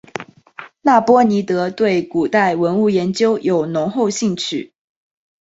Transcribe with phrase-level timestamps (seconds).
[0.81, 4.73] 那波尼德对古代文物研究有浓厚兴趣。